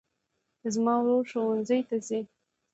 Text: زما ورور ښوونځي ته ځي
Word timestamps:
زما 0.73 0.93
ورور 1.01 1.23
ښوونځي 1.31 1.79
ته 1.87 1.95
ځي 2.07 2.19